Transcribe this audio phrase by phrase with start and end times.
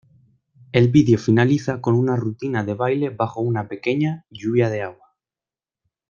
[0.71, 5.15] El video finaliza con una rutina de baile bajo una pequeña "lluvia de agua".